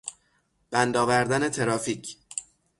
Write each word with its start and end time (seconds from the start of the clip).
بند 0.71 0.97
آوردن 0.97 1.49
ترافیک 1.49 2.17